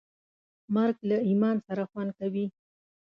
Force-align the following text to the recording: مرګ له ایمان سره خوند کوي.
مرګ 0.75 0.97
له 1.09 1.17
ایمان 1.27 1.57
سره 1.67 1.83
خوند 1.91 2.11
کوي. 2.19 2.45